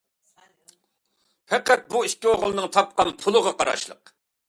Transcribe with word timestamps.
پەقەت 1.53 1.87
بۇ 1.93 2.03
ئىككى 2.09 2.33
ئوغۇلنىڭ 2.35 2.75
تاپقان 2.79 3.17
پۇلىغا 3.25 3.57
قاراشلىق. 3.63 4.17